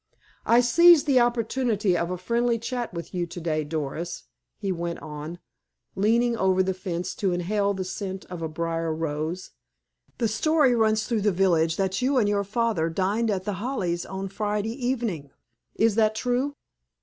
[0.47, 4.23] "I seized the opportunity of a friendly chat with you to day, Doris,"
[4.57, 5.37] he went on,
[5.95, 9.51] leaning over the fence to inhale the scent of a briar rose.
[10.17, 14.03] "The story runs through the village that you and your father dined at The Hollies
[14.07, 15.29] on Friday evening.
[15.75, 16.55] Is that true?"